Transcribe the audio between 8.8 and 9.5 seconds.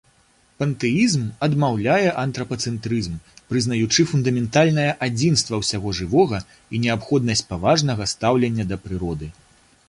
прыроды.